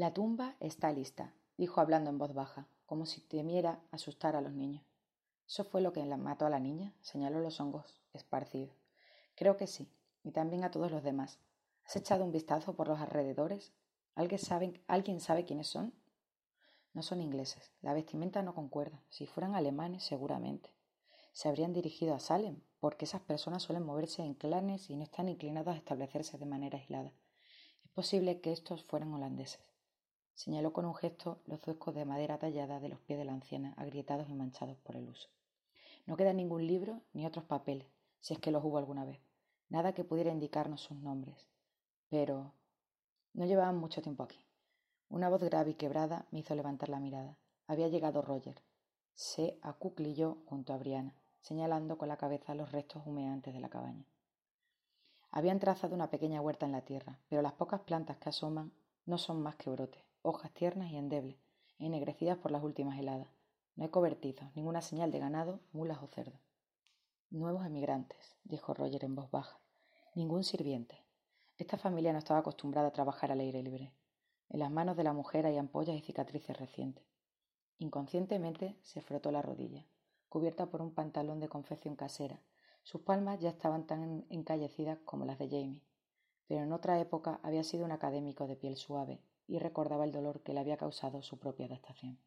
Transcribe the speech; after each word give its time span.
La 0.00 0.14
tumba 0.14 0.56
está 0.60 0.90
lista, 0.92 1.34
dijo 1.58 1.78
hablando 1.78 2.08
en 2.08 2.16
voz 2.16 2.32
baja, 2.32 2.66
como 2.86 3.04
si 3.04 3.20
temiera 3.20 3.82
asustar 3.90 4.34
a 4.34 4.40
los 4.40 4.54
niños. 4.54 4.82
¿Eso 5.46 5.62
fue 5.62 5.82
lo 5.82 5.92
que 5.92 6.02
mató 6.16 6.46
a 6.46 6.48
la 6.48 6.58
niña? 6.58 6.94
señaló 7.02 7.40
los 7.40 7.60
hongos 7.60 8.00
esparcidos. 8.14 8.74
Creo 9.34 9.58
que 9.58 9.66
sí, 9.66 9.92
y 10.24 10.30
también 10.30 10.64
a 10.64 10.70
todos 10.70 10.90
los 10.90 11.02
demás. 11.02 11.38
¿Has 11.84 11.96
echado 11.96 12.24
un 12.24 12.32
vistazo 12.32 12.74
por 12.74 12.88
los 12.88 12.98
alrededores? 12.98 13.74
¿Alguien 14.14 14.38
sabe, 14.38 14.80
¿Alguien 14.86 15.20
sabe 15.20 15.44
quiénes 15.44 15.66
son? 15.66 15.92
No 16.94 17.02
son 17.02 17.20
ingleses. 17.20 17.70
La 17.82 17.92
vestimenta 17.92 18.40
no 18.40 18.54
concuerda. 18.54 19.02
Si 19.10 19.26
fueran 19.26 19.54
alemanes, 19.54 20.02
seguramente. 20.02 20.70
Se 21.34 21.50
habrían 21.50 21.74
dirigido 21.74 22.14
a 22.14 22.20
Salem, 22.20 22.62
porque 22.78 23.04
esas 23.04 23.20
personas 23.20 23.64
suelen 23.64 23.84
moverse 23.84 24.22
en 24.22 24.32
clanes 24.32 24.88
y 24.88 24.96
no 24.96 25.02
están 25.02 25.28
inclinadas 25.28 25.74
a 25.74 25.78
establecerse 25.78 26.38
de 26.38 26.46
manera 26.46 26.78
aislada. 26.78 27.12
Es 27.84 27.90
posible 27.90 28.40
que 28.40 28.52
estos 28.52 28.82
fueran 28.82 29.12
holandeses. 29.12 29.69
Señaló 30.42 30.72
con 30.72 30.86
un 30.86 30.94
gesto 30.94 31.42
los 31.44 31.60
zuecos 31.60 31.94
de 31.94 32.06
madera 32.06 32.38
tallada 32.38 32.80
de 32.80 32.88
los 32.88 32.98
pies 33.00 33.18
de 33.18 33.26
la 33.26 33.34
anciana, 33.34 33.74
agrietados 33.76 34.30
y 34.30 34.32
manchados 34.32 34.78
por 34.78 34.96
el 34.96 35.06
uso. 35.06 35.28
No 36.06 36.16
queda 36.16 36.32
ningún 36.32 36.66
libro 36.66 37.02
ni 37.12 37.26
otros 37.26 37.44
papeles, 37.44 37.86
si 38.20 38.32
es 38.32 38.40
que 38.40 38.50
los 38.50 38.64
hubo 38.64 38.78
alguna 38.78 39.04
vez. 39.04 39.20
Nada 39.68 39.92
que 39.92 40.02
pudiera 40.02 40.30
indicarnos 40.32 40.80
sus 40.80 40.96
nombres. 40.96 41.46
Pero 42.08 42.54
no 43.34 43.44
llevaban 43.44 43.76
mucho 43.76 44.00
tiempo 44.00 44.22
aquí. 44.22 44.42
Una 45.10 45.28
voz 45.28 45.42
grave 45.42 45.72
y 45.72 45.74
quebrada 45.74 46.26
me 46.30 46.38
hizo 46.38 46.54
levantar 46.54 46.88
la 46.88 47.00
mirada. 47.00 47.36
Había 47.66 47.88
llegado 47.88 48.22
Roger. 48.22 48.62
Se 49.12 49.58
acuclilló 49.60 50.38
junto 50.46 50.72
a 50.72 50.78
Briana, 50.78 51.14
señalando 51.42 51.98
con 51.98 52.08
la 52.08 52.16
cabeza 52.16 52.54
los 52.54 52.72
restos 52.72 53.06
humeantes 53.06 53.52
de 53.52 53.60
la 53.60 53.68
cabaña. 53.68 54.06
Habían 55.30 55.60
trazado 55.60 55.94
una 55.94 56.08
pequeña 56.08 56.40
huerta 56.40 56.64
en 56.64 56.72
la 56.72 56.86
tierra, 56.86 57.18
pero 57.28 57.42
las 57.42 57.52
pocas 57.52 57.80
plantas 57.80 58.16
que 58.16 58.30
asoman 58.30 58.72
no 59.04 59.18
son 59.18 59.42
más 59.42 59.56
que 59.56 59.68
brotes, 59.68 60.09
hojas 60.22 60.52
tiernas 60.52 60.90
y 60.90 60.96
endebles, 60.96 61.36
ennegrecidas 61.78 62.36
por 62.36 62.50
las 62.50 62.62
últimas 62.62 62.98
heladas. 62.98 63.28
No 63.74 63.84
hay 63.84 63.90
cobertizos, 63.90 64.54
ninguna 64.54 64.82
señal 64.82 65.10
de 65.10 65.18
ganado, 65.18 65.60
mulas 65.72 66.02
o 66.02 66.08
cerdos. 66.08 66.40
Nuevos 67.30 67.64
emigrantes, 67.64 68.36
dijo 68.44 68.74
Roger 68.74 69.04
en 69.04 69.14
voz 69.14 69.30
baja. 69.30 69.58
Ningún 70.14 70.44
sirviente. 70.44 71.06
Esta 71.56 71.78
familia 71.78 72.12
no 72.12 72.18
estaba 72.18 72.40
acostumbrada 72.40 72.88
a 72.88 72.92
trabajar 72.92 73.32
al 73.32 73.40
aire 73.40 73.62
libre. 73.62 73.94
En 74.50 74.58
las 74.58 74.70
manos 74.70 74.96
de 74.96 75.04
la 75.04 75.14
mujer 75.14 75.46
hay 75.46 75.56
ampollas 75.56 75.96
y 75.96 76.00
cicatrices 76.00 76.58
recientes. 76.58 77.04
Inconscientemente 77.78 78.76
se 78.82 79.00
frotó 79.00 79.30
la 79.32 79.40
rodilla, 79.40 79.86
cubierta 80.28 80.66
por 80.66 80.82
un 80.82 80.92
pantalón 80.92 81.40
de 81.40 81.48
confección 81.48 81.96
casera. 81.96 82.42
Sus 82.82 83.00
palmas 83.00 83.40
ya 83.40 83.48
estaban 83.48 83.86
tan 83.86 84.26
encallecidas 84.28 84.98
como 85.06 85.24
las 85.24 85.38
de 85.38 85.48
Jamie, 85.48 85.82
pero 86.46 86.62
en 86.62 86.72
otra 86.72 87.00
época 87.00 87.40
había 87.42 87.64
sido 87.64 87.86
un 87.86 87.92
académico 87.92 88.46
de 88.46 88.56
piel 88.56 88.76
suave 88.76 89.22
y 89.50 89.58
recordaba 89.58 90.04
el 90.04 90.12
dolor 90.12 90.42
que 90.42 90.52
le 90.52 90.60
había 90.60 90.76
causado 90.76 91.22
su 91.22 91.38
propia 91.38 91.66
adaptación. 91.66 92.18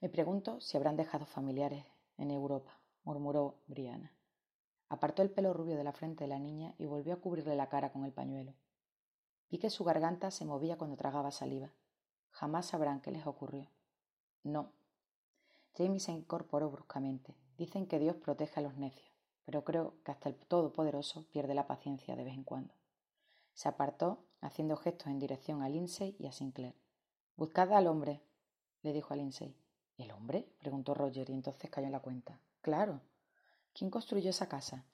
Me 0.00 0.08
pregunto 0.08 0.58
si 0.60 0.78
habrán 0.78 0.96
dejado 0.96 1.26
familiares 1.26 1.84
en 2.16 2.30
Europa, 2.30 2.80
murmuró 3.04 3.60
Briana. 3.66 4.10
Apartó 4.88 5.20
el 5.20 5.30
pelo 5.30 5.52
rubio 5.52 5.76
de 5.76 5.84
la 5.84 5.92
frente 5.92 6.24
de 6.24 6.28
la 6.28 6.38
niña 6.38 6.74
y 6.78 6.86
volvió 6.86 7.12
a 7.12 7.20
cubrirle 7.20 7.54
la 7.56 7.68
cara 7.68 7.92
con 7.92 8.04
el 8.04 8.12
pañuelo. 8.12 8.54
Vi 9.50 9.58
que 9.58 9.68
su 9.68 9.84
garganta 9.84 10.30
se 10.30 10.46
movía 10.46 10.78
cuando 10.78 10.96
tragaba 10.96 11.30
saliva. 11.30 11.70
Jamás 12.30 12.66
sabrán 12.66 13.02
qué 13.02 13.10
les 13.10 13.26
ocurrió. 13.26 13.68
No. 14.42 14.72
Jamie 15.76 16.00
se 16.00 16.12
incorporó 16.12 16.70
bruscamente. 16.70 17.36
Dicen 17.58 17.86
que 17.86 17.98
Dios 17.98 18.16
protege 18.16 18.60
a 18.60 18.62
los 18.62 18.76
necios, 18.78 19.12
pero 19.44 19.62
creo 19.62 19.94
que 20.04 20.12
hasta 20.12 20.30
el 20.30 20.36
Todopoderoso 20.36 21.26
pierde 21.30 21.54
la 21.54 21.66
paciencia 21.66 22.16
de 22.16 22.24
vez 22.24 22.34
en 22.34 22.44
cuando. 22.44 22.79
Se 23.60 23.68
apartó, 23.68 24.24
haciendo 24.40 24.74
gestos 24.74 25.08
en 25.08 25.18
dirección 25.18 25.60
a 25.60 25.68
Lindsay 25.68 26.16
y 26.18 26.26
a 26.26 26.32
Sinclair. 26.32 26.74
Buscad 27.36 27.70
al 27.74 27.88
hombre, 27.88 28.22
le 28.80 28.94
dijo 28.94 29.12
a 29.12 29.18
Lindsay. 29.18 29.54
¿El 29.98 30.12
hombre? 30.12 30.48
preguntó 30.60 30.94
Roger 30.94 31.28
y 31.28 31.34
entonces 31.34 31.68
cayó 31.68 31.84
en 31.84 31.92
la 31.92 32.00
cuenta. 32.00 32.40
Claro. 32.62 33.02
¿Quién 33.74 33.90
construyó 33.90 34.30
esa 34.30 34.48
casa? 34.48 34.86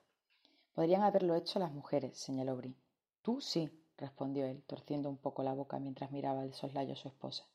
Podrían 0.74 1.02
haberlo 1.02 1.36
hecho 1.36 1.60
las 1.60 1.70
mujeres, 1.70 2.18
señaló 2.18 2.56
Bri. 2.56 2.74
Tú 3.22 3.40
sí, 3.40 3.70
respondió 3.98 4.46
él, 4.46 4.64
torciendo 4.64 5.08
un 5.10 5.16
poco 5.16 5.44
la 5.44 5.54
boca 5.54 5.78
mientras 5.78 6.10
miraba 6.10 6.42
el 6.42 6.52
soslayo 6.52 6.94
a 6.94 6.96
su 6.96 7.06
esposa. 7.06 7.46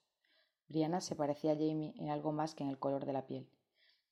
Briana 0.69 1.01
se 1.01 1.17
parecía 1.17 1.51
a 1.51 1.55
Jamie 1.55 1.93
en 1.97 2.09
algo 2.09 2.31
más 2.31 2.55
que 2.55 2.63
en 2.63 2.69
el 2.69 2.79
color 2.79 3.05
de 3.05 3.11
la 3.11 3.27
piel. 3.27 3.49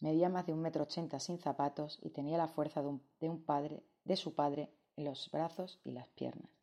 Medía 0.02 0.28
más 0.28 0.46
de 0.48 0.52
un 0.52 0.60
metro 0.60 0.84
ochenta 0.84 1.22
sin 1.22 1.40
zapatos 1.40 1.98
y 2.02 2.10
tenía 2.10 2.38
la 2.38 2.50
fuerza 2.50 2.82
de 2.82 3.30
un 3.30 3.42
padre, 3.46 3.86
de 4.04 4.18
su 4.18 4.36
padre, 4.36 4.70
en 4.98 5.06
los 5.06 5.32
brazos 5.32 5.80
y 5.86 5.92
las 5.92 6.10
piernas. 6.10 6.59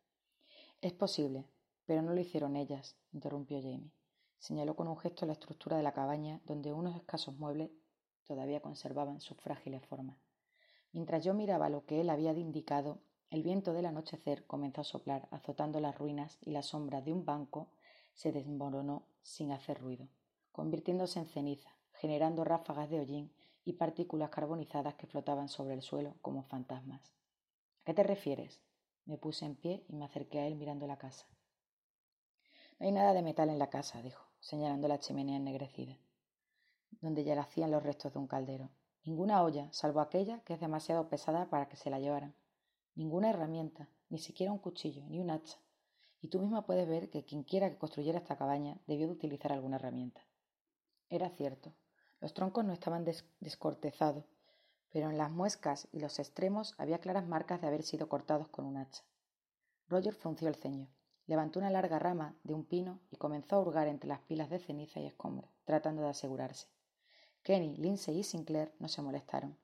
Es 0.87 0.93
posible, 0.93 1.43
pero 1.85 2.01
no 2.01 2.13
lo 2.13 2.21
hicieron 2.21 2.55
ellas, 2.55 2.95
interrumpió 3.11 3.57
Jamie. 3.61 3.91
Señaló 4.39 4.77
con 4.77 4.87
un 4.87 4.97
gesto 4.97 5.25
la 5.25 5.33
estructura 5.33 5.75
de 5.75 5.83
la 5.83 5.91
cabaña, 5.91 6.39
donde 6.45 6.71
unos 6.71 6.95
escasos 6.95 7.37
muebles 7.37 7.71
todavía 8.23 8.61
conservaban 8.61 9.19
sus 9.19 9.35
frágiles 9.35 9.85
formas. 9.85 10.17
Mientras 10.93 11.25
yo 11.25 11.33
miraba 11.33 11.67
lo 11.67 11.85
que 11.85 11.99
él 11.99 12.09
había 12.09 12.31
indicado, 12.31 13.01
el 13.31 13.43
viento 13.43 13.73
del 13.73 13.85
anochecer 13.85 14.47
comenzó 14.47 14.79
a 14.79 14.85
soplar, 14.85 15.27
azotando 15.29 15.81
las 15.81 15.97
ruinas 15.97 16.37
y 16.39 16.51
la 16.51 16.63
sombra 16.63 17.01
de 17.01 17.11
un 17.11 17.25
banco 17.25 17.67
se 18.13 18.31
desmoronó 18.31 19.03
sin 19.23 19.51
hacer 19.51 19.81
ruido, 19.81 20.07
convirtiéndose 20.53 21.19
en 21.19 21.25
ceniza, 21.25 21.75
generando 21.91 22.45
ráfagas 22.45 22.89
de 22.89 23.01
hollín 23.01 23.33
y 23.65 23.73
partículas 23.73 24.29
carbonizadas 24.29 24.95
que 24.95 25.07
flotaban 25.07 25.49
sobre 25.49 25.73
el 25.73 25.81
suelo 25.81 26.15
como 26.21 26.43
fantasmas. 26.43 27.01
¿A 27.81 27.83
qué 27.83 27.93
te 27.93 28.03
refieres? 28.03 28.61
Me 29.07 29.17
puse 29.17 29.45
en 29.45 29.55
pie 29.55 29.83
y 29.89 29.95
me 29.95 30.05
acerqué 30.05 30.39
a 30.39 30.45
él 30.45 30.55
mirando 30.55 30.85
la 30.85 30.97
casa. 30.97 31.25
No 32.79 32.85
hay 32.85 32.91
nada 32.91 33.13
de 33.13 33.23
metal 33.23 33.49
en 33.49 33.57
la 33.57 33.71
casa, 33.71 34.01
dijo, 34.03 34.23
señalando 34.39 34.87
la 34.87 34.99
chimenea 34.99 35.37
ennegrecida 35.37 35.97
donde 37.01 37.23
yacían 37.23 37.71
los 37.71 37.83
restos 37.83 38.13
de 38.13 38.19
un 38.19 38.27
caldero. 38.27 38.69
Ninguna 39.03 39.43
olla, 39.43 39.71
salvo 39.71 39.99
aquella 39.99 40.41
que 40.41 40.53
es 40.53 40.59
demasiado 40.59 41.09
pesada 41.09 41.49
para 41.49 41.69
que 41.69 41.77
se 41.77 41.89
la 41.89 41.99
llevaran. 41.99 42.35
Ninguna 42.95 43.29
herramienta, 43.29 43.89
ni 44.09 44.17
siquiera 44.17 44.51
un 44.51 44.59
cuchillo, 44.59 45.05
ni 45.07 45.19
un 45.19 45.29
hacha. 45.29 45.57
Y 46.21 46.29
tú 46.29 46.39
misma 46.39 46.65
puedes 46.65 46.87
ver 46.87 47.09
que 47.09 47.23
quien 47.23 47.43
quiera 47.43 47.69
que 47.69 47.77
construyera 47.77 48.17
esta 48.17 48.37
cabaña 48.37 48.79
debió 48.87 49.07
de 49.07 49.13
utilizar 49.13 49.53
alguna 49.53 49.75
herramienta. 49.77 50.25
Era 51.09 51.29
cierto. 51.29 51.73
Los 52.19 52.33
troncos 52.33 52.65
no 52.65 52.73
estaban 52.73 53.05
descortezados, 53.39 54.25
pero 54.91 55.09
en 55.09 55.17
las 55.17 55.31
muescas 55.31 55.87
y 55.91 55.99
los 55.99 56.19
extremos 56.19 56.75
había 56.77 56.99
claras 56.99 57.27
marcas 57.27 57.61
de 57.61 57.67
haber 57.67 57.83
sido 57.83 58.09
cortados 58.09 58.47
con 58.47 58.65
un 58.65 58.77
hacha. 58.77 59.03
Roger 59.87 60.13
frunció 60.13 60.47
el 60.47 60.55
ceño. 60.55 60.89
Levantó 61.25 61.59
una 61.59 61.69
larga 61.69 61.99
rama 61.99 62.35
de 62.43 62.53
un 62.53 62.63
pino 62.63 63.01
y 63.11 63.17
comenzó 63.17 63.57
a 63.57 63.59
hurgar 63.59 63.87
entre 63.87 64.07
las 64.07 64.21
pilas 64.21 64.49
de 64.49 64.59
ceniza 64.59 64.99
y 65.01 65.05
escombros, 65.05 65.51
tratando 65.65 66.01
de 66.01 66.09
asegurarse. 66.09 66.67
Kenny, 67.43 67.75
Lindsay 67.77 68.19
y 68.19 68.23
Sinclair 68.23 68.73
no 68.79 68.87
se 68.87 69.01
molestaron. 69.01 69.57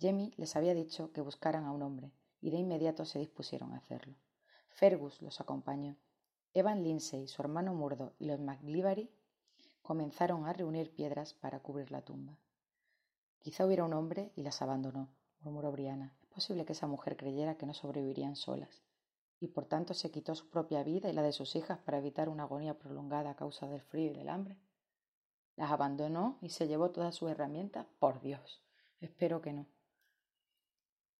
Jamie 0.00 0.32
les 0.36 0.56
había 0.56 0.74
dicho 0.74 1.12
que 1.12 1.20
buscaran 1.20 1.64
a 1.64 1.72
un 1.72 1.82
hombre, 1.82 2.12
y 2.40 2.50
de 2.50 2.56
inmediato 2.56 3.04
se 3.04 3.18
dispusieron 3.18 3.72
a 3.72 3.76
hacerlo. 3.76 4.16
Fergus 4.68 5.22
los 5.22 5.40
acompañó. 5.40 5.96
Evan 6.54 6.82
Lindsay, 6.82 7.28
su 7.28 7.40
hermano 7.40 7.72
Murdo 7.72 8.14
y 8.18 8.26
los 8.26 8.40
McGlivary 8.40 9.10
comenzaron 9.82 10.46
a 10.46 10.52
reunir 10.52 10.94
piedras 10.94 11.34
para 11.34 11.60
cubrir 11.60 11.90
la 11.90 12.02
tumba. 12.02 12.36
Quizá 13.42 13.66
hubiera 13.66 13.84
un 13.84 13.92
hombre 13.92 14.32
y 14.36 14.42
las 14.42 14.62
abandonó, 14.62 15.08
murmuró 15.40 15.72
Briana. 15.72 16.16
Es 16.22 16.28
posible 16.28 16.64
que 16.64 16.74
esa 16.74 16.86
mujer 16.86 17.16
creyera 17.16 17.56
que 17.56 17.66
no 17.66 17.74
sobrevivirían 17.74 18.36
solas, 18.36 18.84
y 19.40 19.48
por 19.48 19.66
tanto 19.66 19.94
se 19.94 20.12
quitó 20.12 20.36
su 20.36 20.48
propia 20.48 20.84
vida 20.84 21.10
y 21.10 21.12
la 21.12 21.22
de 21.22 21.32
sus 21.32 21.56
hijas 21.56 21.80
para 21.80 21.98
evitar 21.98 22.28
una 22.28 22.44
agonía 22.44 22.78
prolongada 22.78 23.30
a 23.30 23.36
causa 23.36 23.66
del 23.66 23.82
frío 23.82 24.12
y 24.12 24.14
del 24.14 24.28
hambre. 24.28 24.60
¿Las 25.56 25.72
abandonó 25.72 26.38
y 26.40 26.50
se 26.50 26.68
llevó 26.68 26.92
todas 26.92 27.16
sus 27.16 27.30
herramientas? 27.30 27.86
Por 27.98 28.20
Dios. 28.20 28.62
Espero 29.00 29.42
que 29.42 29.52
no. 29.52 29.66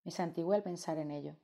Me 0.04 0.12
santigué 0.12 0.54
al 0.54 0.62
pensar 0.62 0.98
en 0.98 1.10
ello, 1.10 1.36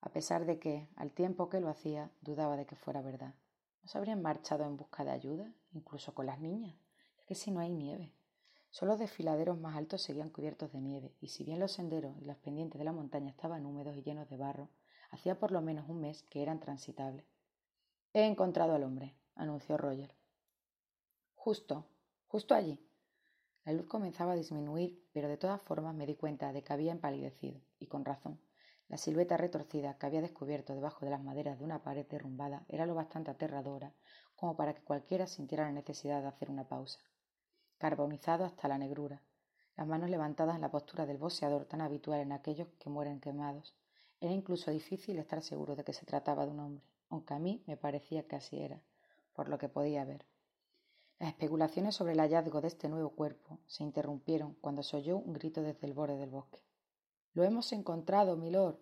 a 0.00 0.10
pesar 0.10 0.46
de 0.46 0.58
que, 0.58 0.88
al 0.96 1.12
tiempo 1.12 1.50
que 1.50 1.60
lo 1.60 1.68
hacía, 1.68 2.10
dudaba 2.22 2.56
de 2.56 2.64
que 2.64 2.76
fuera 2.76 3.02
verdad. 3.02 3.34
¿No 3.82 3.88
se 3.88 3.98
habrían 3.98 4.22
marchado 4.22 4.64
en 4.64 4.78
busca 4.78 5.04
de 5.04 5.10
ayuda, 5.10 5.52
incluso 5.72 6.14
con 6.14 6.24
las 6.24 6.40
niñas? 6.40 6.74
Es 7.18 7.24
que 7.24 7.34
si 7.34 7.50
no 7.50 7.60
hay 7.60 7.70
nieve. 7.70 8.14
Solo 8.74 8.90
los 8.90 8.98
desfiladeros 8.98 9.56
más 9.56 9.76
altos 9.76 10.02
seguían 10.02 10.30
cubiertos 10.30 10.72
de 10.72 10.80
nieve, 10.80 11.14
y 11.20 11.28
si 11.28 11.44
bien 11.44 11.60
los 11.60 11.70
senderos 11.70 12.16
y 12.20 12.24
las 12.24 12.38
pendientes 12.38 12.76
de 12.76 12.84
la 12.84 12.90
montaña 12.90 13.30
estaban 13.30 13.64
húmedos 13.64 13.96
y 13.96 14.02
llenos 14.02 14.28
de 14.28 14.36
barro, 14.36 14.68
hacía 15.12 15.38
por 15.38 15.52
lo 15.52 15.62
menos 15.62 15.88
un 15.88 16.00
mes 16.00 16.24
que 16.24 16.42
eran 16.42 16.58
transitables. 16.58 17.24
He 18.14 18.24
encontrado 18.26 18.74
al 18.74 18.82
hombre, 18.82 19.14
anunció 19.36 19.76
Roger. 19.76 20.12
Justo, 21.36 21.86
justo 22.26 22.52
allí. 22.52 22.84
La 23.64 23.72
luz 23.72 23.86
comenzaba 23.86 24.32
a 24.32 24.36
disminuir, 24.36 25.08
pero 25.12 25.28
de 25.28 25.36
todas 25.36 25.62
formas 25.62 25.94
me 25.94 26.04
di 26.04 26.16
cuenta 26.16 26.52
de 26.52 26.64
que 26.64 26.72
había 26.72 26.90
empalidecido, 26.90 27.60
y 27.78 27.86
con 27.86 28.04
razón. 28.04 28.40
La 28.88 28.96
silueta 28.96 29.36
retorcida 29.36 29.98
que 29.98 30.06
había 30.06 30.20
descubierto 30.20 30.74
debajo 30.74 31.04
de 31.04 31.12
las 31.12 31.22
maderas 31.22 31.60
de 31.60 31.64
una 31.64 31.84
pared 31.84 32.06
derrumbada 32.08 32.66
era 32.66 32.86
lo 32.86 32.96
bastante 32.96 33.30
aterradora 33.30 33.94
como 34.34 34.56
para 34.56 34.74
que 34.74 34.82
cualquiera 34.82 35.28
sintiera 35.28 35.62
la 35.62 35.70
necesidad 35.70 36.22
de 36.22 36.26
hacer 36.26 36.50
una 36.50 36.66
pausa. 36.66 36.98
Carbonizado 37.84 38.46
hasta 38.46 38.66
la 38.66 38.78
negrura, 38.78 39.20
las 39.76 39.86
manos 39.86 40.08
levantadas 40.08 40.54
en 40.54 40.62
la 40.62 40.70
postura 40.70 41.04
del 41.04 41.18
boxeador 41.18 41.66
tan 41.66 41.82
habitual 41.82 42.18
en 42.20 42.32
aquellos 42.32 42.66
que 42.78 42.88
mueren 42.88 43.20
quemados. 43.20 43.74
Era 44.22 44.32
incluso 44.32 44.70
difícil 44.70 45.18
estar 45.18 45.42
seguro 45.42 45.76
de 45.76 45.84
que 45.84 45.92
se 45.92 46.06
trataba 46.06 46.46
de 46.46 46.52
un 46.52 46.60
hombre, 46.60 46.84
aunque 47.10 47.34
a 47.34 47.38
mí 47.38 47.62
me 47.66 47.76
parecía 47.76 48.26
que 48.26 48.36
así 48.36 48.58
era 48.58 48.80
por 49.34 49.50
lo 49.50 49.58
que 49.58 49.68
podía 49.68 50.06
ver. 50.06 50.24
Las 51.18 51.28
especulaciones 51.28 51.94
sobre 51.94 52.14
el 52.14 52.20
hallazgo 52.20 52.62
de 52.62 52.68
este 52.68 52.88
nuevo 52.88 53.10
cuerpo 53.10 53.58
se 53.66 53.82
interrumpieron 53.82 54.54
cuando 54.62 54.82
se 54.82 54.96
oyó 54.96 55.18
un 55.18 55.34
grito 55.34 55.60
desde 55.60 55.86
el 55.86 55.92
borde 55.92 56.16
del 56.16 56.30
bosque. 56.30 56.64
Lo 57.34 57.44
hemos 57.44 57.70
encontrado, 57.74 58.34
milord. 58.38 58.78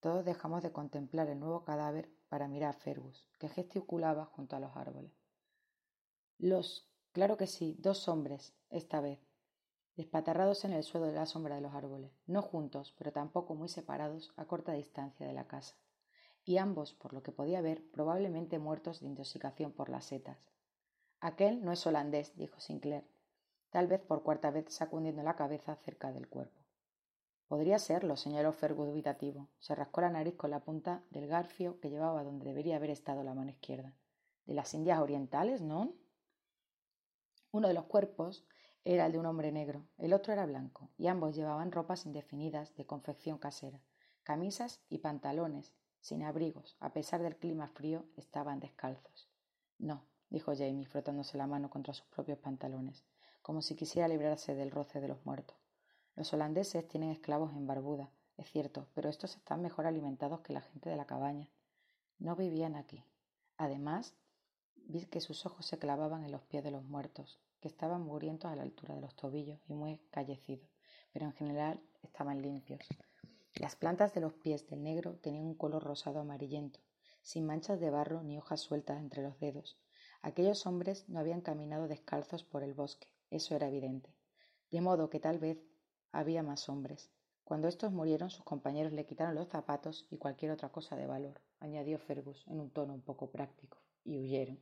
Todos 0.00 0.22
dejamos 0.22 0.62
de 0.62 0.70
contemplar 0.70 1.30
el 1.30 1.40
nuevo 1.40 1.64
cadáver 1.64 2.10
para 2.28 2.46
mirar 2.46 2.74
a 2.74 2.78
Fergus, 2.78 3.26
que 3.38 3.48
gesticulaba 3.48 4.26
junto 4.26 4.54
a 4.54 4.60
los 4.60 4.76
árboles. 4.76 5.14
Los, 6.36 6.93
claro 7.14 7.38
que 7.38 7.46
sí, 7.46 7.76
dos 7.78 8.08
hombres, 8.08 8.52
esta 8.68 9.00
vez, 9.00 9.20
despatarrados 9.96 10.66
en 10.66 10.72
el 10.72 10.82
suelo 10.82 11.06
de 11.06 11.14
la 11.14 11.24
sombra 11.24 11.54
de 11.54 11.60
los 11.62 11.72
árboles, 11.72 12.12
no 12.26 12.42
juntos, 12.42 12.92
pero 12.98 13.12
tampoco 13.12 13.54
muy 13.54 13.68
separados, 13.68 14.32
a 14.36 14.44
corta 14.44 14.72
distancia 14.72 15.26
de 15.26 15.32
la 15.32 15.46
casa, 15.46 15.76
y 16.44 16.58
ambos, 16.58 16.92
por 16.92 17.14
lo 17.14 17.22
que 17.22 17.32
podía 17.32 17.62
ver, 17.62 17.88
probablemente 17.92 18.58
muertos 18.58 19.00
de 19.00 19.06
intoxicación 19.06 19.72
por 19.72 19.88
las 19.88 20.06
setas. 20.06 20.50
Aquel 21.20 21.64
no 21.64 21.70
es 21.70 21.86
holandés, 21.86 22.36
dijo 22.36 22.60
Sinclair, 22.60 23.08
tal 23.70 23.86
vez 23.86 24.00
por 24.00 24.24
cuarta 24.24 24.50
vez 24.50 24.66
sacudiendo 24.74 25.22
la 25.22 25.36
cabeza 25.36 25.76
cerca 25.76 26.12
del 26.12 26.28
cuerpo. 26.28 26.60
Podría 27.46 27.78
serlo, 27.78 28.16
señaló 28.16 28.52
Fergus 28.52 28.88
dubitativo. 28.88 29.48
Se 29.58 29.74
rascó 29.74 30.00
la 30.00 30.10
nariz 30.10 30.34
con 30.34 30.50
la 30.50 30.64
punta 30.64 31.04
del 31.10 31.28
garfio 31.28 31.78
que 31.78 31.90
llevaba 31.90 32.24
donde 32.24 32.46
debería 32.46 32.76
haber 32.76 32.90
estado 32.90 33.22
la 33.22 33.34
mano 33.34 33.50
izquierda. 33.50 33.94
¿De 34.46 34.54
las 34.54 34.74
Indias 34.74 34.98
Orientales, 34.98 35.60
no? 35.62 35.94
Uno 37.54 37.68
de 37.68 37.74
los 37.74 37.84
cuerpos 37.84 38.44
era 38.84 39.06
el 39.06 39.12
de 39.12 39.18
un 39.20 39.26
hombre 39.26 39.52
negro, 39.52 39.86
el 39.98 40.12
otro 40.12 40.32
era 40.32 40.44
blanco, 40.44 40.90
y 40.98 41.06
ambos 41.06 41.36
llevaban 41.36 41.70
ropas 41.70 42.04
indefinidas 42.04 42.74
de 42.74 42.84
confección 42.84 43.38
casera, 43.38 43.80
camisas 44.24 44.80
y 44.88 44.98
pantalones, 44.98 45.72
sin 46.00 46.24
abrigos, 46.24 46.76
a 46.80 46.92
pesar 46.92 47.22
del 47.22 47.36
clima 47.36 47.68
frío, 47.68 48.06
estaban 48.16 48.58
descalzos. 48.58 49.28
No, 49.78 50.04
dijo 50.30 50.50
Jamie, 50.56 50.84
frotándose 50.84 51.38
la 51.38 51.46
mano 51.46 51.70
contra 51.70 51.94
sus 51.94 52.08
propios 52.08 52.38
pantalones, 52.38 53.04
como 53.40 53.62
si 53.62 53.76
quisiera 53.76 54.08
librarse 54.08 54.56
del 54.56 54.72
roce 54.72 55.00
de 55.00 55.06
los 55.06 55.24
muertos. 55.24 55.56
Los 56.16 56.32
holandeses 56.32 56.88
tienen 56.88 57.10
esclavos 57.10 57.52
en 57.52 57.68
Barbuda, 57.68 58.10
es 58.36 58.50
cierto, 58.50 58.88
pero 58.94 59.08
estos 59.08 59.36
están 59.36 59.62
mejor 59.62 59.86
alimentados 59.86 60.40
que 60.40 60.54
la 60.54 60.60
gente 60.60 60.90
de 60.90 60.96
la 60.96 61.06
cabaña. 61.06 61.48
No 62.18 62.34
vivían 62.34 62.74
aquí. 62.74 63.04
Además, 63.56 64.16
vi 64.74 65.06
que 65.06 65.20
sus 65.20 65.46
ojos 65.46 65.66
se 65.66 65.78
clavaban 65.78 66.24
en 66.24 66.32
los 66.32 66.42
pies 66.42 66.64
de 66.64 66.72
los 66.72 66.82
muertos, 66.82 67.40
estaban 67.68 68.02
mugrientos 68.02 68.50
a 68.50 68.56
la 68.56 68.62
altura 68.62 68.94
de 68.94 69.00
los 69.00 69.14
tobillos 69.16 69.60
y 69.68 69.74
muy 69.74 69.98
callecidos, 70.10 70.68
pero 71.12 71.26
en 71.26 71.32
general 71.32 71.80
estaban 72.02 72.42
limpios. 72.42 72.86
Las 73.54 73.76
plantas 73.76 74.14
de 74.14 74.20
los 74.20 74.34
pies 74.34 74.66
del 74.66 74.82
negro 74.82 75.16
tenían 75.16 75.46
un 75.46 75.54
color 75.54 75.82
rosado 75.84 76.20
amarillento, 76.20 76.80
sin 77.22 77.46
manchas 77.46 77.80
de 77.80 77.90
barro 77.90 78.22
ni 78.22 78.38
hojas 78.38 78.60
sueltas 78.60 78.98
entre 78.98 79.22
los 79.22 79.38
dedos, 79.38 79.78
Aquellos 80.24 80.64
hombres 80.64 81.06
no 81.06 81.18
habían 81.20 81.42
caminado 81.42 81.86
descalzos 81.86 82.44
por 82.44 82.62
el 82.62 82.72
bosque, 82.72 83.08
eso 83.28 83.54
era 83.54 83.68
evidente. 83.68 84.08
De 84.70 84.80
modo 84.80 85.10
que 85.10 85.20
tal 85.20 85.38
vez 85.38 85.58
había 86.12 86.42
más 86.42 86.70
hombres. 86.70 87.10
Cuando 87.44 87.68
estos 87.68 87.92
murieron, 87.92 88.30
sus 88.30 88.42
compañeros 88.42 88.94
le 88.94 89.04
quitaron 89.04 89.34
los 89.34 89.48
zapatos 89.48 90.06
y 90.10 90.16
cualquier 90.16 90.52
otra 90.52 90.70
cosa 90.70 90.96
de 90.96 91.06
valor, 91.06 91.42
añadió 91.60 91.98
Fergus 91.98 92.42
en 92.46 92.58
un 92.58 92.70
tono 92.70 92.94
un 92.94 93.02
poco 93.02 93.30
práctico, 93.30 93.76
y 94.02 94.16
huyeron. 94.16 94.58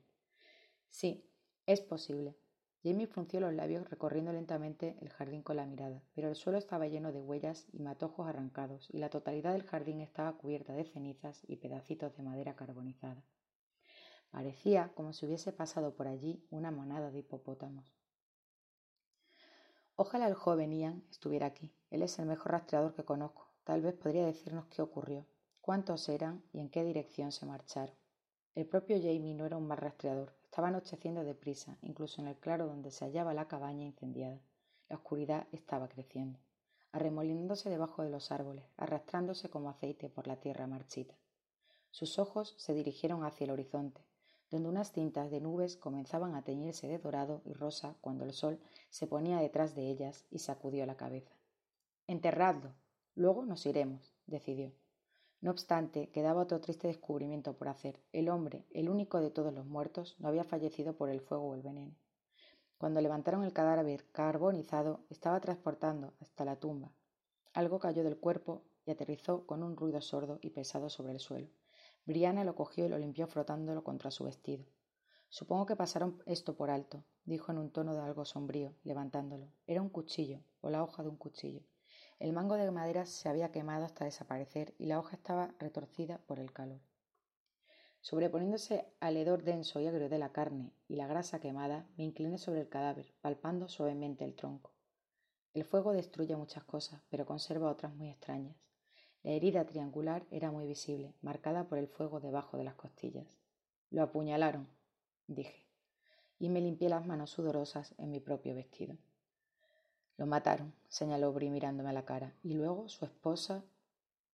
Sí, 0.89 1.31
es 1.65 1.81
posible. 1.81 2.37
Jamie 2.83 3.07
frunció 3.07 3.39
los 3.39 3.55
labios 3.55 3.89
recorriendo 3.89 4.33
lentamente 4.33 4.97
el 5.01 5.09
jardín 5.09 5.43
con 5.43 5.57
la 5.57 5.67
mirada, 5.67 6.03
pero 6.15 6.29
el 6.29 6.35
suelo 6.35 6.59
estaba 6.59 6.89
lleno 6.89 7.13
de 7.13 7.21
huellas 7.21 7.67
y 7.73 7.79
matojos 7.79 8.27
arrancados, 8.27 8.89
y 8.91 8.99
la 8.99 9.09
totalidad 9.09 9.53
del 9.53 9.63
jardín 9.63 10.01
estaba 10.01 10.37
cubierta 10.37 10.73
de 10.73 10.85
cenizas 10.85 11.43
y 11.47 11.57
pedacitos 11.57 12.17
de 12.17 12.25
madera 12.25 12.57
carbonizada. 12.57 13.23
Parecía 14.33 14.91
como 14.95 15.13
si 15.13 15.27
hubiese 15.27 15.53
pasado 15.53 15.95
por 15.95 16.09
allí 16.09 16.45
una 16.51 16.71
monada 16.73 17.11
de 17.11 17.21
hipopótamos. 17.21 17.95
Ojalá 19.95 20.27
el 20.27 20.35
joven 20.35 20.73
Ian 20.73 21.05
estuviera 21.11 21.47
aquí. 21.47 21.73
Él 21.91 22.03
es 22.03 22.19
el 22.19 22.27
mejor 22.27 22.53
rastreador 22.53 22.95
que 22.95 23.05
conozco. 23.05 23.53
Tal 23.63 23.83
vez 23.83 23.95
podría 23.95 24.27
decirnos 24.27 24.67
qué 24.67 24.83
ocurrió, 24.83 25.27
cuántos 25.61 26.09
eran 26.09 26.43
y 26.53 26.59
en 26.59 26.71
qué 26.71 26.83
dirección 26.83 27.31
se 27.31 27.47
marcharon. 27.47 27.95
El 28.55 28.67
propio 28.67 28.97
Jamie 28.97 29.35
no 29.35 29.47
era 29.47 29.57
un 29.57 29.69
mal 29.69 29.79
rastreador. 29.79 30.42
Estaba 30.53 30.69
anocheciendo 30.69 31.25
deprisa, 31.25 31.79
incluso 31.81 32.21
en 32.21 32.29
el 32.29 32.37
claro 32.37 32.67
donde 32.67 32.91
se 32.91 33.07
hallaba 33.07 33.33
la 33.33 33.49
cabaña 33.49 33.87
incendiada. 33.87 34.39
La 34.91 34.97
oscuridad 34.97 35.47
estaba 35.51 35.89
creciendo, 35.89 36.39
arremolinándose 36.93 37.71
debajo 37.71 38.03
de 38.03 38.11
los 38.11 38.31
árboles, 38.31 38.67
arrastrándose 38.77 39.49
como 39.49 39.71
aceite 39.71 40.11
por 40.11 40.27
la 40.27 40.37
tierra 40.37 40.67
marchita. 40.67 41.15
Sus 41.91 42.19
ojos 42.19 42.55
se 42.59 42.75
dirigieron 42.75 43.25
hacia 43.25 43.47
el 43.47 43.51
horizonte, 43.53 44.05
donde 44.51 44.69
unas 44.69 44.93
cintas 44.93 45.31
de 45.31 45.41
nubes 45.41 45.79
comenzaban 45.79 46.35
a 46.35 46.43
teñirse 46.45 46.87
de 46.87 46.99
dorado 46.99 47.41
y 47.47 47.55
rosa 47.55 47.97
cuando 48.03 48.27
el 48.27 48.35
sol 48.35 48.61
se 48.91 49.07
ponía 49.07 49.39
detrás 49.39 49.75
de 49.75 49.89
ellas 49.89 50.27
y 50.31 50.41
sacudió 50.41 50.85
la 50.85 50.99
cabeza. 50.99 51.33
Enterradlo. 52.07 52.75
Luego 53.15 53.47
nos 53.47 53.65
iremos, 53.65 54.13
decidió. 54.27 54.75
No 55.43 55.51
obstante, 55.51 56.09
quedaba 56.11 56.43
otro 56.43 56.61
triste 56.61 56.87
descubrimiento 56.87 57.55
por 57.55 57.67
hacer. 57.67 58.01
El 58.13 58.29
hombre, 58.29 58.65
el 58.71 58.89
único 58.89 59.21
de 59.21 59.33
todos 59.33 59.53
los 59.53 59.67
muertos, 59.67 60.15
no 60.21 60.29
había 60.29 60.45
fallecido 60.45 60.97
por 60.97 61.11
el 61.11 61.21
fuego 61.21 61.49
o 61.49 61.55
el 61.57 61.63
veneno. 61.63 61.97
Cuando 62.79 63.01
levantaron 63.01 63.43
el 63.43 63.53
cadáver 63.53 64.09
carbonizado, 64.13 65.01
estaba 65.11 65.41
transportando 65.41 66.15
hasta 66.21 66.45
la 66.45 66.61
tumba. 66.61 66.93
Algo 67.55 67.81
cayó 67.81 68.05
del 68.05 68.19
cuerpo 68.19 68.63
y 68.87 68.93
aterrizó 68.93 69.45
con 69.45 69.65
un 69.65 69.77
ruido 69.77 70.01
sordo 70.01 70.39
y 70.43 70.51
pesado 70.51 70.89
sobre 70.89 71.13
el 71.13 71.19
suelo. 71.19 71.49
Briana 72.07 72.45
lo 72.45 72.55
cogió 72.55 72.87
y 72.87 72.89
lo 72.89 72.99
limpió 72.99 73.27
frotándolo 73.27 73.83
contra 73.83 74.13
su 74.13 74.23
vestido. 74.23 74.65
Supongo 75.29 75.67
que 75.67 75.75
pasaron 75.75 76.23
esto 76.25 76.55
por 76.55 76.71
alto, 76.71 77.03
dijo 77.25 77.51
en 77.51 77.59
un 77.59 77.71
tono 77.73 77.95
de 77.95 78.01
algo 78.01 78.25
sombrío, 78.25 78.75
levantándolo. 78.85 79.49
Era 79.67 79.83
un 79.83 79.89
cuchillo, 79.89 80.41
o 80.61 80.71
la 80.71 80.85
hoja 80.85 81.03
de 81.03 81.09
un 81.09 81.17
cuchillo. 81.17 81.63
El 82.23 82.33
mango 82.33 82.55
de 82.55 82.71
madera 82.71 83.05
se 83.05 83.29
había 83.29 83.51
quemado 83.51 83.85
hasta 83.85 84.05
desaparecer 84.05 84.75
y 84.79 84.87
la 84.87 85.01
hoja 85.01 85.17
estaba 85.17 85.57
retorcida 85.59 86.19
por 86.19 86.39
el 86.39 86.53
calor. 86.53 86.79
Sobreponiéndose 88.01 88.87
al 89.01 89.17
hedor 89.17 89.43
denso 89.43 89.81
y 89.81 89.89
agrio 89.89 90.09
de 90.09 90.21
la 90.21 90.31
carne 90.31 90.73
y 90.87 90.95
la 90.95 91.09
grasa 91.09 91.41
quemada, 91.41 91.85
me 91.97 92.05
incliné 92.05 92.39
sobre 92.39 92.61
el 92.61 92.69
cadáver, 92.69 93.13
palpando 93.23 93.69
suavemente 93.69 94.25
el 94.25 94.37
tronco. 94.37 94.71
El 95.53 95.65
fuego 95.65 95.93
destruye 95.93 96.37
muchas 96.37 96.63
cosas, 96.63 97.03
pero 97.11 97.27
conserva 97.27 97.69
otras 97.69 97.93
muy 97.93 98.09
extrañas. 98.09 98.55
La 99.25 99.33
herida 99.33 99.67
triangular 99.67 100.25
era 100.31 100.53
muy 100.53 100.69
visible, 100.69 101.17
marcada 101.23 101.67
por 101.67 101.79
el 101.79 101.89
fuego 101.89 102.21
debajo 102.21 102.57
de 102.57 102.63
las 102.63 102.77
costillas. 102.77 103.37
Lo 103.91 104.01
apuñalaron, 104.01 104.69
dije, 105.27 105.67
y 106.39 106.51
me 106.51 106.61
limpié 106.61 106.89
las 106.89 107.05
manos 107.05 107.31
sudorosas 107.31 107.97
en 107.99 108.13
mi 108.13 108.21
propio 108.21 108.55
vestido. 108.55 108.97
Lo 110.23 110.29
mataron, 110.29 110.73
señaló 110.89 111.33
Bri 111.33 111.51
mirándome 111.51 111.91
a 111.91 111.93
la 111.93 112.05
cara, 112.05 112.33
y 112.45 112.55
luego 112.55 112.89
su 112.89 113.05
esposa 113.05 113.65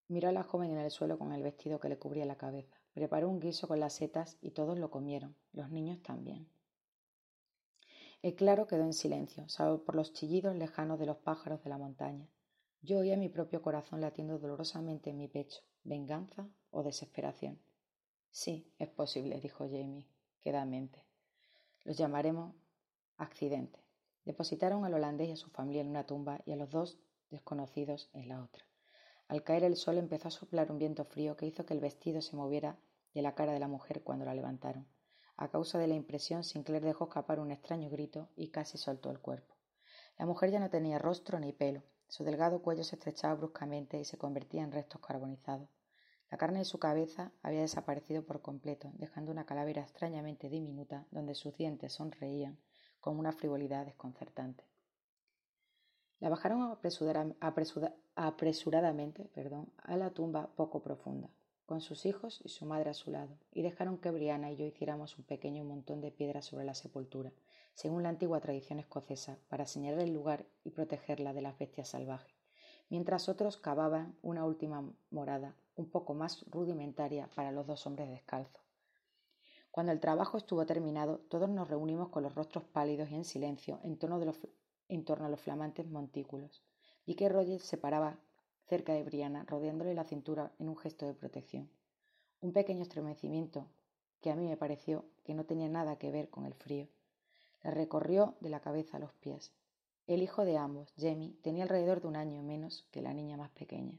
miró 0.06 0.28
a 0.28 0.32
la 0.32 0.42
joven 0.42 0.72
en 0.72 0.76
el 0.76 0.90
suelo 0.90 1.18
con 1.18 1.32
el 1.32 1.42
vestido 1.42 1.80
que 1.80 1.88
le 1.88 1.98
cubría 1.98 2.26
la 2.26 2.36
cabeza. 2.36 2.76
Preparó 2.92 3.30
un 3.30 3.40
guiso 3.40 3.66
con 3.68 3.80
las 3.80 3.94
setas 3.94 4.36
y 4.42 4.50
todos 4.50 4.78
lo 4.78 4.90
comieron, 4.90 5.34
los 5.54 5.70
niños 5.70 6.02
también. 6.02 6.46
El 8.20 8.34
claro 8.34 8.66
quedó 8.66 8.82
en 8.82 8.92
silencio, 8.92 9.48
salvo 9.48 9.82
por 9.82 9.94
los 9.94 10.12
chillidos 10.12 10.54
lejanos 10.56 10.98
de 10.98 11.06
los 11.06 11.16
pájaros 11.16 11.64
de 11.64 11.70
la 11.70 11.78
montaña. 11.78 12.28
Yo 12.82 12.98
oía 12.98 13.16
mi 13.16 13.30
propio 13.30 13.62
corazón 13.62 14.02
latiendo 14.02 14.38
dolorosamente 14.38 15.08
en 15.08 15.16
mi 15.16 15.26
pecho. 15.26 15.62
¿Venganza 15.84 16.50
o 16.70 16.82
desesperación? 16.82 17.62
Sí, 18.30 18.70
es 18.78 18.90
posible, 18.90 19.40
dijo 19.40 19.64
Jamie, 19.64 20.06
quedamente. 20.42 21.02
Los 21.84 21.96
llamaremos 21.96 22.54
accidente. 23.16 23.87
Depositaron 24.28 24.84
al 24.84 24.92
holandés 24.92 25.30
y 25.30 25.32
a 25.32 25.36
su 25.36 25.48
familia 25.48 25.80
en 25.80 25.88
una 25.88 26.04
tumba 26.04 26.42
y 26.44 26.52
a 26.52 26.56
los 26.56 26.68
dos 26.68 26.98
desconocidos 27.30 28.10
en 28.12 28.28
la 28.28 28.42
otra. 28.42 28.62
Al 29.26 29.42
caer 29.42 29.64
el 29.64 29.74
sol 29.74 29.96
empezó 29.96 30.28
a 30.28 30.30
soplar 30.30 30.70
un 30.70 30.76
viento 30.76 31.06
frío 31.06 31.34
que 31.34 31.46
hizo 31.46 31.64
que 31.64 31.72
el 31.72 31.80
vestido 31.80 32.20
se 32.20 32.36
moviera 32.36 32.78
de 33.14 33.22
la 33.22 33.34
cara 33.34 33.54
de 33.54 33.58
la 33.58 33.68
mujer 33.68 34.02
cuando 34.02 34.26
la 34.26 34.34
levantaron. 34.34 34.86
A 35.38 35.48
causa 35.48 35.78
de 35.78 35.86
la 35.86 35.94
impresión, 35.94 36.44
Sinclair 36.44 36.84
dejó 36.84 37.04
escapar 37.04 37.40
un 37.40 37.50
extraño 37.50 37.88
grito 37.88 38.28
y 38.36 38.48
casi 38.48 38.76
soltó 38.76 39.10
el 39.10 39.18
cuerpo. 39.18 39.56
La 40.18 40.26
mujer 40.26 40.50
ya 40.50 40.60
no 40.60 40.68
tenía 40.68 40.98
rostro 40.98 41.40
ni 41.40 41.54
pelo, 41.54 41.82
su 42.06 42.22
delgado 42.22 42.60
cuello 42.60 42.84
se 42.84 42.96
estrechaba 42.96 43.34
bruscamente 43.34 43.98
y 43.98 44.04
se 44.04 44.18
convertía 44.18 44.62
en 44.62 44.72
restos 44.72 45.00
carbonizados. 45.00 45.70
La 46.30 46.36
carne 46.36 46.58
de 46.58 46.64
su 46.66 46.78
cabeza 46.78 47.32
había 47.42 47.62
desaparecido 47.62 48.26
por 48.26 48.42
completo, 48.42 48.92
dejando 48.98 49.32
una 49.32 49.46
calavera 49.46 49.80
extrañamente 49.80 50.50
diminuta 50.50 51.06
donde 51.12 51.34
sus 51.34 51.56
dientes 51.56 51.94
sonreían 51.94 52.58
con 53.00 53.18
una 53.18 53.32
frivolidad 53.32 53.86
desconcertante. 53.86 54.64
La 56.20 56.28
bajaron 56.28 56.76
apresuradamente 58.16 59.30
a 59.76 59.96
la 59.96 60.10
tumba 60.10 60.48
poco 60.56 60.82
profunda, 60.82 61.30
con 61.64 61.80
sus 61.80 62.06
hijos 62.06 62.40
y 62.42 62.48
su 62.48 62.66
madre 62.66 62.90
a 62.90 62.94
su 62.94 63.10
lado, 63.10 63.38
y 63.52 63.62
dejaron 63.62 63.98
que 63.98 64.10
Briana 64.10 64.50
y 64.50 64.56
yo 64.56 64.66
hiciéramos 64.66 65.16
un 65.16 65.24
pequeño 65.24 65.64
montón 65.64 66.00
de 66.00 66.10
piedras 66.10 66.46
sobre 66.46 66.64
la 66.64 66.74
sepultura, 66.74 67.32
según 67.74 68.02
la 68.02 68.08
antigua 68.08 68.40
tradición 68.40 68.80
escocesa, 68.80 69.38
para 69.48 69.66
señalar 69.66 70.00
el 70.00 70.12
lugar 70.12 70.46
y 70.64 70.70
protegerla 70.70 71.32
de 71.32 71.42
las 71.42 71.56
bestias 71.56 71.88
salvajes, 71.88 72.34
mientras 72.88 73.28
otros 73.28 73.56
cavaban 73.56 74.16
una 74.20 74.44
última 74.44 74.92
morada, 75.10 75.54
un 75.76 75.88
poco 75.88 76.14
más 76.14 76.44
rudimentaria 76.50 77.30
para 77.36 77.52
los 77.52 77.66
dos 77.66 77.86
hombres 77.86 78.08
descalzos. 78.08 78.67
Cuando 79.78 79.92
el 79.92 80.00
trabajo 80.00 80.36
estuvo 80.36 80.66
terminado, 80.66 81.20
todos 81.28 81.48
nos 81.48 81.68
reunimos 81.68 82.08
con 82.08 82.24
los 82.24 82.34
rostros 82.34 82.64
pálidos 82.64 83.12
y 83.12 83.14
en 83.14 83.22
silencio 83.22 83.78
en 83.84 83.96
torno, 83.96 84.16
a 84.16 85.28
los 85.28 85.40
flamantes 85.40 85.86
montículos. 85.86 86.64
Vi 87.06 87.14
que 87.14 87.28
Roger 87.28 87.60
se 87.60 87.76
paraba 87.76 88.18
cerca 88.66 88.92
de 88.92 89.04
Brianna, 89.04 89.44
rodeándole 89.44 89.94
la 89.94 90.02
cintura 90.02 90.50
en 90.58 90.68
un 90.68 90.76
gesto 90.76 91.06
de 91.06 91.14
protección. 91.14 91.70
Un 92.40 92.52
pequeño 92.52 92.82
estremecimiento 92.82 93.68
que 94.20 94.32
a 94.32 94.34
mí 94.34 94.48
me 94.48 94.56
pareció 94.56 95.04
que 95.22 95.34
no 95.34 95.44
tenía 95.44 95.68
nada 95.68 95.96
que 95.96 96.10
ver 96.10 96.28
con 96.28 96.44
el 96.44 96.54
frío. 96.54 96.88
La 97.62 97.70
recorrió 97.70 98.34
de 98.40 98.48
la 98.48 98.58
cabeza 98.58 98.96
a 98.96 99.00
los 99.00 99.12
pies. 99.12 99.52
El 100.08 100.24
hijo 100.24 100.44
de 100.44 100.58
ambos, 100.58 100.92
Jamie, 100.98 101.36
tenía 101.40 101.62
alrededor 101.62 102.00
de 102.00 102.08
un 102.08 102.16
año 102.16 102.42
menos 102.42 102.84
que 102.90 103.00
la 103.00 103.14
niña 103.14 103.36
más 103.36 103.50
pequeña. 103.50 103.96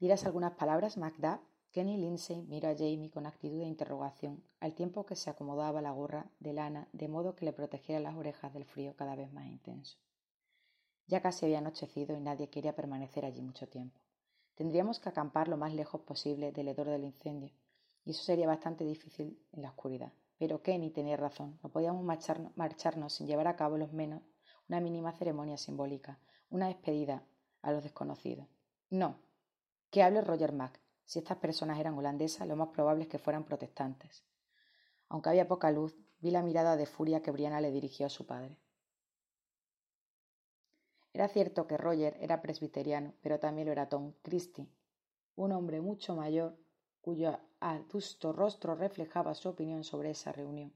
¿Dirás 0.00 0.26
algunas 0.26 0.54
palabras, 0.54 0.96
Macduff? 0.96 1.38
Kenny 1.74 1.96
Lindsay 1.96 2.40
miró 2.42 2.68
a 2.68 2.76
Jamie 2.76 3.10
con 3.10 3.26
actitud 3.26 3.58
de 3.58 3.66
interrogación, 3.66 4.44
al 4.60 4.76
tiempo 4.76 5.04
que 5.04 5.16
se 5.16 5.28
acomodaba 5.28 5.82
la 5.82 5.90
gorra 5.90 6.30
de 6.38 6.52
lana 6.52 6.88
de 6.92 7.08
modo 7.08 7.34
que 7.34 7.44
le 7.44 7.52
protegiera 7.52 8.00
las 8.00 8.14
orejas 8.14 8.54
del 8.54 8.64
frío 8.64 8.94
cada 8.94 9.16
vez 9.16 9.32
más 9.32 9.46
intenso. 9.46 9.98
Ya 11.08 11.20
casi 11.20 11.46
había 11.46 11.58
anochecido 11.58 12.16
y 12.16 12.20
nadie 12.20 12.48
quería 12.48 12.76
permanecer 12.76 13.24
allí 13.24 13.42
mucho 13.42 13.68
tiempo. 13.68 14.00
Tendríamos 14.54 15.00
que 15.00 15.08
acampar 15.08 15.48
lo 15.48 15.56
más 15.56 15.74
lejos 15.74 16.02
posible 16.02 16.52
del 16.52 16.68
hedor 16.68 16.86
del 16.86 17.02
incendio, 17.02 17.52
y 18.04 18.12
eso 18.12 18.22
sería 18.22 18.46
bastante 18.46 18.84
difícil 18.84 19.44
en 19.50 19.62
la 19.62 19.70
oscuridad. 19.70 20.12
Pero 20.38 20.62
Kenny 20.62 20.90
tenía 20.90 21.16
razón, 21.16 21.58
no 21.60 21.70
podíamos 21.70 22.04
marcharnos 22.04 23.14
sin 23.14 23.26
llevar 23.26 23.48
a 23.48 23.56
cabo 23.56 23.78
los 23.78 23.92
menos 23.92 24.22
una 24.68 24.80
mínima 24.80 25.10
ceremonia 25.10 25.56
simbólica, 25.56 26.20
una 26.50 26.68
despedida 26.68 27.26
a 27.62 27.72
los 27.72 27.82
desconocidos. 27.82 28.46
No, 28.90 29.18
que 29.90 30.04
hable 30.04 30.20
Roger 30.20 30.52
Mack, 30.52 30.83
si 31.04 31.18
estas 31.18 31.38
personas 31.38 31.78
eran 31.78 31.96
holandesas, 31.98 32.48
lo 32.48 32.56
más 32.56 32.68
probable 32.68 33.04
es 33.04 33.08
que 33.08 33.18
fueran 33.18 33.44
protestantes. 33.44 34.24
Aunque 35.08 35.28
había 35.28 35.48
poca 35.48 35.70
luz, 35.70 35.94
vi 36.20 36.30
la 36.30 36.42
mirada 36.42 36.76
de 36.76 36.86
furia 36.86 37.22
que 37.22 37.30
Brianna 37.30 37.60
le 37.60 37.70
dirigió 37.70 38.06
a 38.06 38.10
su 38.10 38.26
padre. 38.26 38.56
Era 41.12 41.28
cierto 41.28 41.66
que 41.66 41.76
Roger 41.76 42.16
era 42.20 42.42
presbiteriano, 42.42 43.14
pero 43.22 43.38
también 43.38 43.66
lo 43.66 43.72
era 43.72 43.88
Tom 43.88 44.14
Christie, 44.22 44.68
un 45.36 45.52
hombre 45.52 45.80
mucho 45.80 46.16
mayor 46.16 46.56
cuyo 47.00 47.38
adusto 47.60 48.32
rostro 48.32 48.74
reflejaba 48.74 49.34
su 49.34 49.50
opinión 49.50 49.84
sobre 49.84 50.10
esa 50.10 50.32
reunión. 50.32 50.72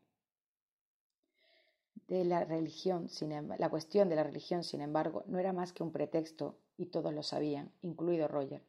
De 2.06 2.24
la 2.24 2.44
religión, 2.44 3.08
sin 3.08 3.30
la 3.58 3.68
cuestión 3.70 4.08
de 4.08 4.16
la 4.16 4.22
religión, 4.22 4.62
sin 4.62 4.80
embargo, 4.80 5.24
no 5.26 5.38
era 5.38 5.52
más 5.52 5.72
que 5.72 5.82
un 5.82 5.90
pretexto, 5.90 6.58
y 6.76 6.86
todos 6.86 7.12
lo 7.12 7.22
sabían, 7.22 7.72
incluido 7.82 8.28
Roger. 8.28 8.62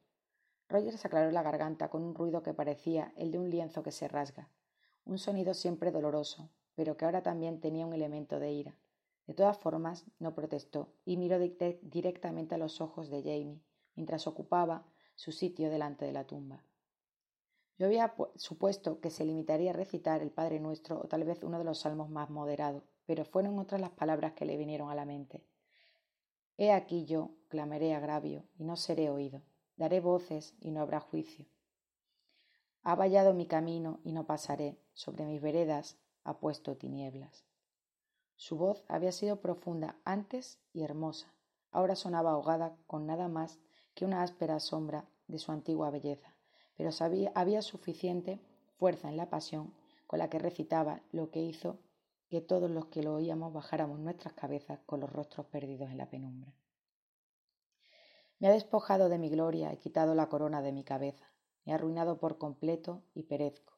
Roger 0.70 0.96
se 1.00 1.08
aclaró 1.08 1.32
la 1.32 1.42
garganta 1.42 1.90
con 1.90 2.04
un 2.04 2.14
ruido 2.14 2.44
que 2.44 2.54
parecía 2.54 3.12
el 3.18 3.32
de 3.32 3.40
un 3.40 3.50
lienzo 3.50 3.82
que 3.82 3.92
se 3.92 4.08
rasga, 4.08 4.50
un 5.04 5.18
sonido 5.18 5.56
siempre 5.56 5.92
doloroso, 5.92 6.52
pero 6.76 6.96
que 6.96 7.06
ahora 7.06 7.24
también 7.24 7.60
tenía 7.60 7.88
un 7.88 7.94
elemento 7.94 8.40
de 8.40 8.52
ira. 8.52 8.78
De 9.26 9.34
todas 9.34 9.58
formas, 9.58 10.06
no 10.20 10.36
protestó 10.36 10.94
y 11.06 11.18
miró 11.18 11.40
directamente 11.40 12.54
a 12.54 12.60
los 12.60 12.82
ojos 12.82 13.10
de 13.10 13.24
Jamie 13.24 13.64
mientras 13.96 14.28
ocupaba 14.28 14.86
su 15.16 15.32
sitio 15.32 15.72
delante 15.72 16.06
de 16.06 16.14
la 16.14 16.28
tumba. 16.28 16.64
Yo 17.80 17.88
había 17.88 18.14
supuesto 18.36 19.02
que 19.02 19.10
se 19.10 19.26
limitaría 19.26 19.72
a 19.72 19.74
recitar 19.74 20.22
el 20.22 20.30
Padre 20.32 20.60
Nuestro 20.60 21.00
o 21.02 21.08
tal 21.08 21.24
vez 21.24 21.44
uno 21.44 21.58
de 21.58 21.64
los 21.64 21.80
salmos 21.80 22.10
más 22.12 22.30
moderados, 22.30 22.84
pero 23.08 23.26
fueron 23.26 23.58
otras 23.58 23.82
las 23.82 23.92
palabras 23.92 24.34
que 24.34 24.46
le 24.46 24.56
vinieron 24.56 24.92
a 24.92 24.96
la 24.96 25.06
mente. 25.06 25.44
He 26.58 26.72
aquí 26.72 27.06
yo 27.06 27.32
clamaré 27.48 27.96
agravio 27.96 28.44
y 28.58 28.66
no 28.66 28.76
seré 28.76 29.10
oído 29.10 29.42
daré 29.80 30.02
voces 30.02 30.54
y 30.60 30.72
no 30.72 30.82
habrá 30.82 31.00
juicio. 31.00 31.46
Ha 32.84 32.96
vallado 32.96 33.34
mi 33.34 33.48
camino 33.48 34.02
y 34.04 34.12
no 34.12 34.26
pasaré, 34.28 34.78
sobre 34.94 35.26
mis 35.26 35.42
veredas 35.42 35.98
ha 36.26 36.38
puesto 36.38 36.76
tinieblas. 36.76 37.46
Su 38.36 38.58
voz 38.58 38.84
había 38.90 39.14
sido 39.14 39.40
profunda 39.40 39.96
antes 40.04 40.60
y 40.74 40.84
hermosa, 40.84 41.34
ahora 41.72 41.96
sonaba 41.96 42.32
ahogada 42.32 42.76
con 42.88 43.06
nada 43.06 43.30
más 43.30 43.58
que 43.96 44.04
una 44.04 44.22
áspera 44.22 44.60
sombra 44.60 45.10
de 45.28 45.40
su 45.40 45.54
antigua 45.54 45.92
belleza, 45.92 46.36
pero 46.76 46.90
había 47.34 47.62
suficiente 47.62 48.42
fuerza 48.78 49.08
en 49.08 49.16
la 49.16 49.30
pasión 49.30 49.74
con 50.08 50.20
la 50.20 50.30
que 50.30 50.40
recitaba 50.40 51.02
lo 51.14 51.32
que 51.32 51.42
hizo 51.42 51.80
que 52.28 52.42
todos 52.42 52.70
los 52.70 52.88
que 52.88 53.02
lo 53.02 53.16
oíamos 53.16 53.54
bajáramos 53.54 54.00
nuestras 54.00 54.34
cabezas 54.34 54.80
con 54.86 55.00
los 55.00 55.12
rostros 55.12 55.46
perdidos 55.48 55.90
en 55.90 55.98
la 55.98 56.10
penumbra. 56.10 56.54
Me 58.40 58.48
ha 58.48 58.52
despojado 58.52 59.10
de 59.10 59.18
mi 59.18 59.30
gloria, 59.30 59.74
he 59.74 59.78
quitado 59.78 60.16
la 60.16 60.30
corona 60.30 60.62
de 60.62 60.72
mi 60.72 60.86
cabeza, 60.86 61.30
me 61.66 61.74
ha 61.74 61.76
arruinado 61.76 62.20
por 62.20 62.38
completo 62.38 63.04
y 63.14 63.24
perezco, 63.24 63.74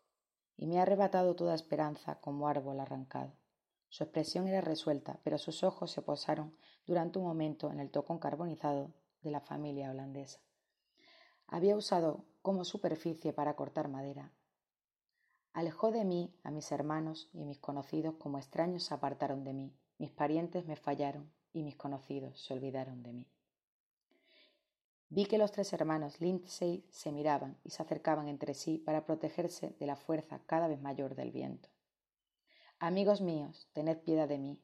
y 0.55 0.67
me 0.67 0.77
ha 0.77 0.83
arrebatado 0.83 1.35
toda 1.35 1.55
esperanza 1.55 2.21
como 2.21 2.47
árbol 2.47 2.79
arrancado. 2.79 3.33
Su 3.89 4.03
expresión 4.03 4.47
era 4.47 4.61
resuelta, 4.61 5.19
pero 5.23 5.39
sus 5.39 5.63
ojos 5.63 5.89
se 5.89 6.03
posaron 6.03 6.55
durante 6.85 7.17
un 7.17 7.25
momento 7.25 7.71
en 7.71 7.79
el 7.79 7.89
tocón 7.89 8.19
carbonizado 8.19 8.93
de 9.23 9.31
la 9.31 9.41
familia 9.41 9.89
holandesa. 9.89 10.39
Había 11.47 11.75
usado 11.75 12.23
como 12.43 12.63
superficie 12.63 13.33
para 13.33 13.55
cortar 13.55 13.87
madera. 13.87 14.31
Alejó 15.53 15.91
de 15.91 16.05
mí 16.05 16.33
a 16.43 16.51
mis 16.51 16.71
hermanos 16.71 17.29
y 17.33 17.45
mis 17.45 17.57
conocidos 17.57 18.13
como 18.19 18.37
extraños 18.37 18.83
se 18.83 18.93
apartaron 18.93 19.43
de 19.43 19.53
mí. 19.53 19.75
Mis 19.97 20.11
parientes 20.11 20.67
me 20.67 20.75
fallaron 20.75 21.33
y 21.51 21.63
mis 21.63 21.75
conocidos 21.75 22.39
se 22.41 22.53
olvidaron 22.53 23.01
de 23.01 23.13
mí. 23.13 23.27
Vi 25.13 25.25
que 25.25 25.37
los 25.37 25.51
tres 25.51 25.73
hermanos 25.73 26.21
Lindsay 26.21 26.85
se 26.89 27.11
miraban 27.11 27.57
y 27.65 27.71
se 27.71 27.83
acercaban 27.83 28.29
entre 28.29 28.53
sí 28.53 28.77
para 28.77 29.05
protegerse 29.05 29.75
de 29.77 29.85
la 29.85 29.97
fuerza 29.97 30.39
cada 30.45 30.69
vez 30.69 30.81
mayor 30.81 31.15
del 31.15 31.31
viento. 31.31 31.67
Amigos 32.79 33.19
míos, 33.19 33.67
tened 33.73 33.97
piedad 33.97 34.29
de 34.29 34.37
mí, 34.37 34.61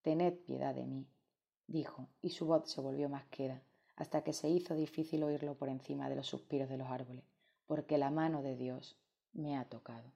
tened 0.00 0.32
piedad 0.46 0.74
de 0.74 0.86
mí, 0.86 1.06
dijo, 1.66 2.08
y 2.22 2.30
su 2.30 2.46
voz 2.46 2.70
se 2.70 2.80
volvió 2.80 3.10
más 3.10 3.26
queda, 3.26 3.62
hasta 3.94 4.24
que 4.24 4.32
se 4.32 4.48
hizo 4.48 4.74
difícil 4.74 5.24
oírlo 5.24 5.58
por 5.58 5.68
encima 5.68 6.08
de 6.08 6.16
los 6.16 6.26
suspiros 6.26 6.70
de 6.70 6.78
los 6.78 6.88
árboles, 6.88 7.26
porque 7.66 7.98
la 7.98 8.10
mano 8.10 8.40
de 8.40 8.56
Dios 8.56 8.98
me 9.34 9.58
ha 9.58 9.66
tocado. 9.66 10.10